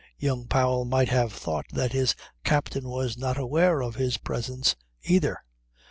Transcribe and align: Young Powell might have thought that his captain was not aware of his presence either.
Young 0.17 0.47
Powell 0.47 0.83
might 0.83 1.09
have 1.09 1.31
thought 1.31 1.67
that 1.73 1.91
his 1.91 2.15
captain 2.43 2.89
was 2.89 3.19
not 3.19 3.37
aware 3.37 3.83
of 3.83 3.97
his 3.97 4.17
presence 4.17 4.75
either. 5.03 5.37